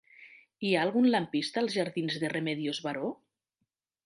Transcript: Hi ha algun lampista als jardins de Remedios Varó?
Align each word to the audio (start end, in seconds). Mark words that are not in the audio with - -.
Hi 0.67 0.71
ha 0.75 0.79
algun 0.85 1.05
lampista 1.15 1.63
als 1.65 1.75
jardins 1.77 2.19
de 2.25 2.33
Remedios 2.35 2.81
Varó? 2.89 3.13